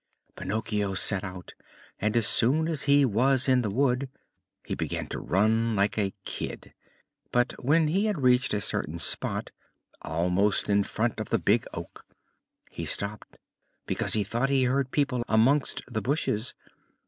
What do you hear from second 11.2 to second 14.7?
the Big Oak, he stopped, because he thought he